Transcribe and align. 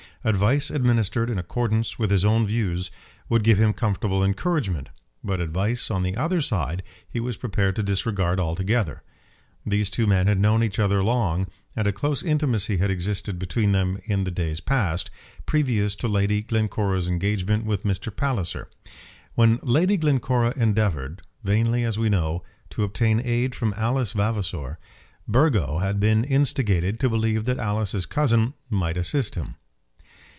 Advice 0.23 0.69
administered 0.69 1.31
in 1.31 1.39
accordance 1.39 1.97
with 1.97 2.11
his 2.11 2.23
own 2.23 2.45
views 2.45 2.91
would 3.27 3.43
give 3.43 3.57
him 3.57 3.73
comfortable 3.73 4.23
encouragement, 4.23 4.89
but 5.23 5.39
advice 5.41 5.89
on 5.89 6.03
the 6.03 6.15
other 6.15 6.41
side 6.41 6.83
he 7.09 7.19
was 7.19 7.37
prepared 7.37 7.75
to 7.75 7.81
disregard 7.81 8.39
altogether. 8.39 9.01
These 9.65 9.89
two 9.89 10.05
men 10.05 10.27
had 10.27 10.37
known 10.39 10.61
each 10.61 10.77
other 10.77 11.01
long, 11.03 11.47
and 11.75 11.87
a 11.87 11.91
close 11.91 12.21
intimacy 12.21 12.77
had 12.77 12.91
existed 12.91 13.39
between 13.39 13.71
them 13.71 13.99
in 14.05 14.23
the 14.23 14.29
days 14.29 14.59
past, 14.59 15.09
previous 15.47 15.95
to 15.95 16.07
Lady 16.07 16.43
Glencora's 16.43 17.09
engagement 17.09 17.65
with 17.65 17.81
Mr. 17.81 18.15
Palliser. 18.15 18.69
When 19.33 19.57
Lady 19.63 19.97
Glencora 19.97 20.53
endeavoured, 20.55 21.23
vainly 21.43 21.83
as 21.83 21.97
we 21.97 22.09
know, 22.09 22.43
to 22.69 22.83
obtain 22.83 23.19
aid 23.25 23.55
from 23.55 23.73
Alice 23.75 24.11
Vavasor, 24.11 24.77
Burgo 25.27 25.79
had 25.79 25.99
been 25.99 26.23
instigated 26.25 26.99
to 26.99 27.09
believe 27.09 27.45
that 27.45 27.57
Alice's 27.57 28.05
cousin 28.05 28.53
might 28.69 28.97
assist 28.97 29.33
him. 29.33 29.55